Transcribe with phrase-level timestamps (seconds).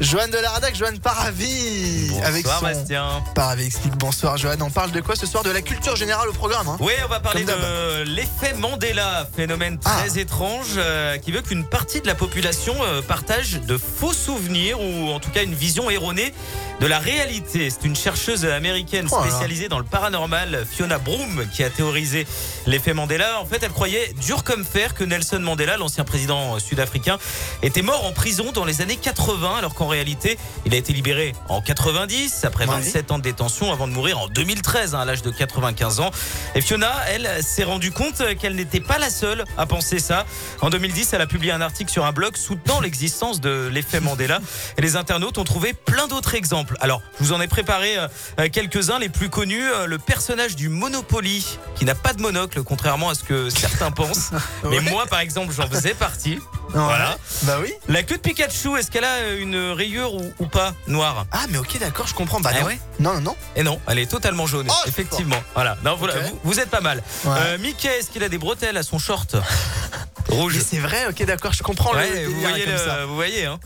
[0.00, 2.08] Joanne de la Radac, Joanne Paravi.
[2.10, 3.22] Bonsoir avec son Bastien.
[3.34, 3.96] Paravi explique.
[3.96, 4.60] Bonsoir Joanne.
[4.62, 5.44] On parle de quoi ce soir?
[5.44, 6.68] De la culture générale au programme.
[6.68, 6.76] hein?
[6.80, 10.18] Oui, on va parler de l'effet Mandela, phénomène très Ah.
[10.18, 15.10] étrange euh, qui veut qu'une partie de la population euh, partage de faux souvenirs ou
[15.10, 16.34] en tout cas une vision erronée
[16.80, 17.70] de la réalité.
[17.70, 22.26] C'est une chercheuse américaine Oh spécialisée dans le paranormal, Fiona Broom, qui a théorisé
[22.66, 23.40] l'effet Mandela.
[23.40, 27.18] En fait, elle croyait dur comme fer que Nelson Mandela, l'ancien président sud-africain,
[27.62, 31.34] était mort en prison dans les années 80, alors qu'en réalité, il a été libéré
[31.48, 32.74] en 90, après Ouais.
[32.76, 36.10] 27 ans de détention, avant de mourir en 2013, hein, à l'âge de 95 ans.
[36.54, 40.24] Et Fiona, elle, s'est rendue compte qu'elle n'était pas la seule à penser ça.
[40.60, 44.40] En 2010, elle a publié un article sur un blog soutenant l'existence de l'effet Mandela.
[44.78, 46.76] Et les internautes ont trouvé plein d'autres exemples.
[46.80, 49.68] Alors, je vous en ai préparé euh, quelques-uns, les plus connus.
[49.70, 53.90] Euh, Le personnage du Monopoly, qui n'a pas de monocle, contrairement à ce que certains
[53.90, 54.30] pensent.
[54.64, 54.80] Mais Ouais.
[54.80, 56.38] moi, par exemple, j'en faisais partie.
[56.70, 57.16] Voilà.
[57.42, 57.72] Bah oui.
[57.88, 61.26] La queue de Pikachu, est-ce qu'elle a une rayure ou, ou pas noire?
[61.30, 62.40] Ah mais ok d'accord, je comprends.
[62.40, 62.66] Bah Ah non.
[62.66, 63.36] ouais non non non.
[63.56, 64.66] Et non, elle est totalement jaune.
[64.70, 65.40] Oh, effectivement.
[65.54, 65.76] Voilà.
[65.84, 66.22] Non, voilà, Ok.
[66.24, 67.02] vous, vous êtes pas mal.
[67.24, 67.32] Ouais.
[67.36, 69.36] Euh, Mickey, est-ce qu'il a des bretelles à son short?
[70.28, 71.06] Rouge Mais c'est vrai.
[71.08, 73.06] Ok d'accord, je comprends le Ouais, délire vous voyez, comme le- ça.
[73.06, 73.58] vous voyez, hein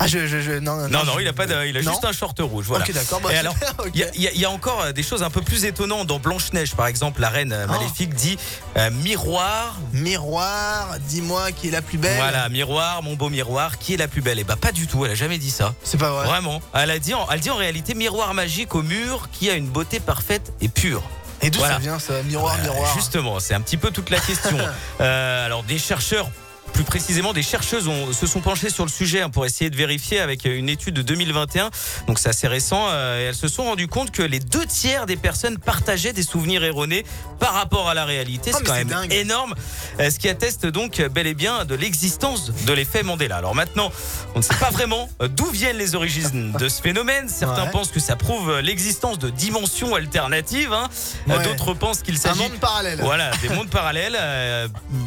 [0.00, 1.82] Ah je je, je non non Non, non, je- il a pas, de- il a
[1.82, 2.64] Non juste un short rouge.
[2.66, 2.84] Voilà.
[2.84, 3.20] Ok d'accord.
[3.20, 3.54] Bah, Et alors,
[3.94, 6.52] il y, a- y y encore euh, des choses un peu plus étonnantes dans Blanche
[6.52, 7.20] Neige, par exemple.
[7.20, 7.72] La reine euh, Oh.
[7.72, 8.36] maléfique dit
[8.76, 9.76] euh, miroir.
[9.92, 12.16] Miroir, dis-moi qui est la plus belle.
[12.16, 14.38] Voilà, miroir, mon beau miroir, qui est la plus belle?
[14.38, 15.04] Et bah pas du tout.
[15.04, 15.74] Elle a jamais dit ça.
[15.84, 16.26] C'est pas vrai.
[16.26, 16.60] Vraiment.
[16.74, 19.68] Elle a dit, en, elle dit en réalité miroir magique au mur qui a une
[19.68, 21.02] beauté parfaite et pure.
[21.42, 21.74] Et d'où Voilà.
[21.74, 22.94] ça vient ça Miroir Euh, miroir.
[22.94, 24.58] Justement, c'est un petit peu toute la question.
[25.00, 26.28] Euh, alors, des chercheurs.
[26.74, 29.76] Plus précisément, des chercheuses ont- se sont penchées sur le sujet hein, pour essayer de
[29.76, 31.70] vérifier avec une étude de 2021.
[32.08, 32.86] Donc c'est assez récent.
[32.90, 36.24] euh, et elles se sont rendues compte que les deux tiers des personnes partageaient des
[36.24, 37.04] souvenirs erronés
[37.38, 38.50] par rapport à la réalité.
[38.52, 39.12] Oh, c'est quand même dingue.
[39.12, 39.54] énorme.
[40.00, 43.36] euh, ce qui atteste donc bel et bien de l'existence de l'effet Mandela.
[43.36, 43.92] Alors maintenant,
[44.34, 47.28] on ne sait pas vraiment euh, d'où viennent les origines de ce phénomène.
[47.28, 47.70] Certains Ouais.
[47.70, 50.72] pensent que ça prouve l'existence de dimensions alternatives.
[50.72, 50.88] hein.
[51.28, 51.40] Ouais.
[51.44, 52.98] D'autres pensent qu'il Un s'agit monde parallèle.
[53.00, 54.16] voilà, des mondes parallèles.
[54.18, 54.66] euh,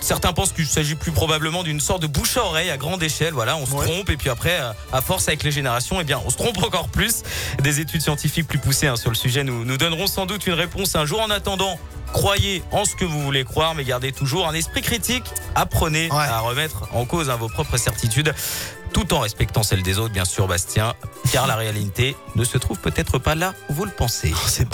[0.00, 3.32] certains pensent qu'il s'agit plus probablement d'une sorte de bouche à oreille à grande échelle.
[3.34, 3.84] Voilà, on se Ouais.
[3.86, 4.58] trompe et puis après,
[4.92, 7.22] à force avec les générations, eh bien, on se trompe encore plus.
[7.62, 10.54] Des études scientifiques plus poussées hein, sur le sujet nous, nous donneront sans doute une
[10.54, 11.20] réponse un jour.
[11.20, 11.78] En attendant,
[12.12, 15.24] croyez en ce que vous voulez croire, mais gardez toujours un esprit critique.
[15.54, 16.18] Apprenez Ouais.
[16.18, 18.34] à remettre en cause hein, vos propres certitudes.
[18.92, 20.94] Tout en respectant celles des autres, bien sûr, Bastien,
[21.30, 24.32] car la réalité ne se trouve peut-être pas là où vous le pensez.
[24.34, 24.68] Oh, c'est